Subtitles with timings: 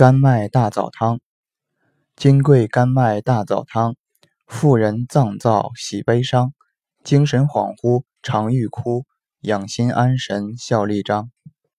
[0.00, 1.20] 甘麦大枣汤
[2.16, 3.96] 金桂甘麦大枣汤
[4.46, 6.54] 妇人脏燥喜悲伤
[7.04, 9.04] 精神恍惚常欲哭
[9.42, 11.30] 养心安神效力彰